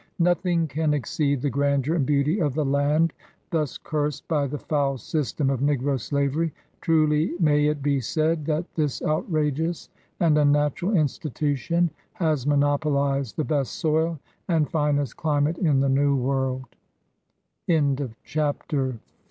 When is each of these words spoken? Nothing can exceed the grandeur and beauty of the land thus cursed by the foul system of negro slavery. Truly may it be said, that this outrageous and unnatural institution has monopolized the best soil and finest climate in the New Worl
Nothing 0.17 0.67
can 0.67 0.95
exceed 0.95 1.43
the 1.43 1.51
grandeur 1.51 1.93
and 1.93 2.07
beauty 2.07 2.39
of 2.41 2.55
the 2.55 2.65
land 2.65 3.13
thus 3.51 3.77
cursed 3.77 4.27
by 4.27 4.47
the 4.47 4.57
foul 4.57 4.97
system 4.97 5.51
of 5.51 5.59
negro 5.59 5.99
slavery. 5.99 6.51
Truly 6.81 7.33
may 7.39 7.67
it 7.67 7.83
be 7.83 7.99
said, 8.01 8.45
that 8.47 8.65
this 8.73 9.03
outrageous 9.03 9.89
and 10.19 10.39
unnatural 10.39 10.97
institution 10.97 11.91
has 12.13 12.47
monopolized 12.47 13.35
the 13.37 13.43
best 13.43 13.73
soil 13.73 14.19
and 14.47 14.67
finest 14.71 15.17
climate 15.17 15.59
in 15.59 15.81
the 15.81 15.87
New 15.89 16.15
Worl 16.15 16.63